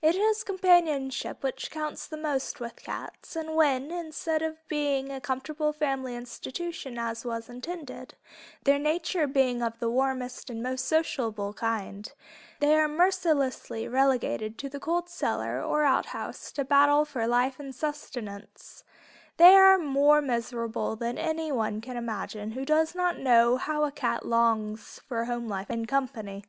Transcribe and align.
It 0.00 0.14
is 0.14 0.44
companionship 0.44 1.42
which 1.42 1.68
counts 1.68 2.06
the 2.06 2.16
most 2.16 2.60
with 2.60 2.76
cats, 2.76 3.34
and 3.34 3.56
when, 3.56 3.90
instead 3.90 4.40
of 4.40 4.58
being 4.68 5.10
a 5.10 5.20
comfortable 5.20 5.72
family 5.72 6.14
institution 6.14 6.96
as 6.96 7.24
was 7.24 7.48
intended, 7.48 8.14
their 8.62 8.78
nature 8.78 9.26
being 9.26 9.62
of 9.64 9.80
the 9.80 9.90
warmest 9.90 10.48
and 10.48 10.62
most 10.62 10.84
sociable 10.84 11.52
kind, 11.54 12.12
they 12.60 12.72
are 12.76 12.86
mercilessly 12.86 13.88
relegated 13.88 14.58
to 14.58 14.68
the 14.68 14.78
cold 14.78 15.08
cellar 15.10 15.60
or 15.60 15.82
outhouse 15.82 16.52
to 16.52 16.64
battle 16.64 17.04
for 17.04 17.26
life 17.26 17.58
and 17.58 17.74
sustenance, 17.74 18.84
they 19.38 19.56
are 19.56 19.76
more 19.76 20.22
miserable 20.22 20.94
than 20.94 21.18
anyone 21.18 21.80
can 21.80 21.96
imagine 21.96 22.52
who 22.52 22.64
does 22.64 22.94
not 22.94 23.18
know 23.18 23.56
how 23.56 23.82
a 23.82 23.90
cat 23.90 24.24
longs 24.24 25.00
for 25.08 25.24
home 25.24 25.48
life 25.48 25.68
and 25.68 25.88
company. 25.88 26.44